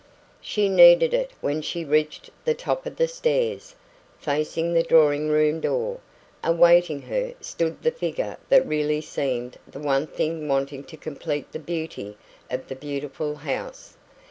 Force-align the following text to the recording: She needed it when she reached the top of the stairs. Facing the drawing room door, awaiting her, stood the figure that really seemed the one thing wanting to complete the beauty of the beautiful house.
She 0.41 0.67
needed 0.67 1.13
it 1.13 1.29
when 1.41 1.61
she 1.61 1.85
reached 1.85 2.31
the 2.43 2.55
top 2.55 2.87
of 2.87 2.95
the 2.95 3.07
stairs. 3.07 3.75
Facing 4.17 4.73
the 4.73 4.81
drawing 4.81 5.29
room 5.29 5.59
door, 5.59 5.99
awaiting 6.43 7.03
her, 7.03 7.35
stood 7.39 7.83
the 7.83 7.91
figure 7.91 8.37
that 8.49 8.65
really 8.67 9.01
seemed 9.01 9.59
the 9.67 9.77
one 9.77 10.07
thing 10.07 10.47
wanting 10.47 10.85
to 10.85 10.97
complete 10.97 11.51
the 11.51 11.59
beauty 11.59 12.17
of 12.49 12.67
the 12.67 12.75
beautiful 12.75 13.35
house. 13.35 13.95